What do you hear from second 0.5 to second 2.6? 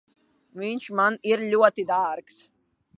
Viņš man ir ļoti dārgs.